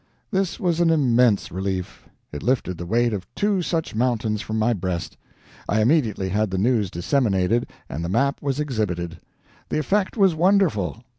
[0.31, 4.73] This was an immense relief; it lifted the weight of two such mountains from my
[4.73, 5.15] breast.
[5.69, 9.19] I immediately had the news disseminated and the map was exhibited.
[9.69, 11.03] The effect was wonderful.